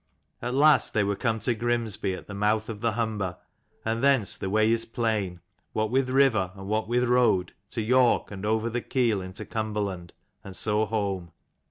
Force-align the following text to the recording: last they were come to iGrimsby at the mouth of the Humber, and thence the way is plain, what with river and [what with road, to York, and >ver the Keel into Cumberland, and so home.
last 0.41 0.95
they 0.95 1.03
were 1.03 1.15
come 1.15 1.39
to 1.39 1.53
iGrimsby 1.53 2.17
at 2.17 2.25
the 2.25 2.33
mouth 2.33 2.69
of 2.69 2.81
the 2.81 2.93
Humber, 2.93 3.37
and 3.85 4.03
thence 4.03 4.35
the 4.35 4.49
way 4.49 4.71
is 4.71 4.83
plain, 4.83 5.41
what 5.73 5.91
with 5.91 6.09
river 6.09 6.51
and 6.55 6.65
[what 6.65 6.87
with 6.87 7.03
road, 7.03 7.53
to 7.69 7.83
York, 7.83 8.31
and 8.31 8.41
>ver 8.41 8.67
the 8.67 8.81
Keel 8.81 9.21
into 9.21 9.45
Cumberland, 9.45 10.13
and 10.43 10.57
so 10.57 10.87
home. 10.87 11.33